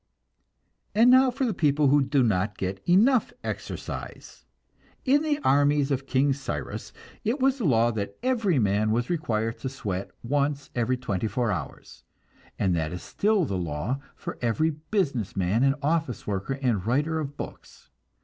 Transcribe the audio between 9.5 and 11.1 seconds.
to sweat once every